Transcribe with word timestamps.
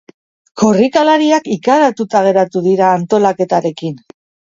Korrikalariak 0.61 1.51
ikaratuta 1.57 2.25
geratu 2.31 2.67
dira 2.71 2.91
antolaketarekin. 2.97 4.05